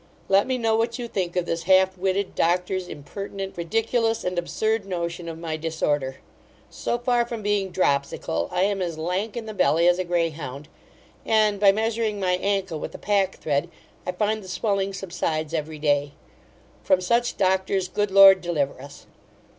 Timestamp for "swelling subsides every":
14.47-15.77